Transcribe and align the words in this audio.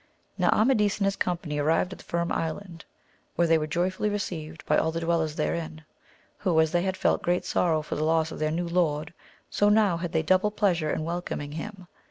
Now 0.35 0.49
Amadis 0.49 0.97
and 0.97 1.05
his 1.05 1.15
company 1.15 1.59
arrived 1.59 1.93
at 1.93 1.99
the 1.99 2.03
Firm 2.05 2.31
Island, 2.31 2.85
where 3.35 3.45
they 3.45 3.59
were 3.59 3.67
joyfully 3.67 4.09
received 4.09 4.65
by 4.65 4.75
all 4.75 4.91
the 4.91 5.01
dwellers 5.01 5.35
therein, 5.35 5.85
who, 6.39 6.59
as 6.59 6.71
they 6.71 6.81
had 6.81 6.97
felt 6.97 7.21
great 7.21 7.45
sorrow 7.45 7.83
for 7.83 7.93
the 7.95 8.03
loss 8.03 8.31
of 8.31 8.39
their 8.39 8.49
new 8.49 8.67
lord, 8.67 9.13
so 9.51 9.69
now 9.69 9.97
had 9.97 10.11
they 10.11 10.23
double 10.23 10.49
pleasure 10.49 10.89
in 10.89 11.03
welcoming 11.03 11.51
him. 11.51 11.85